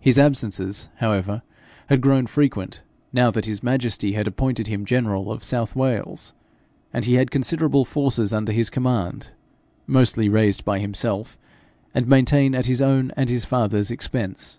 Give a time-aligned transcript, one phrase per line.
[0.00, 1.40] His absences, however,
[1.86, 6.32] had grown frequent now that his majesty had appointed him general of South Wales,
[6.92, 9.30] and he had considerable forces under his command
[9.86, 11.38] mostly raised by himself,
[11.94, 14.58] and maintained at his own and his father's expense.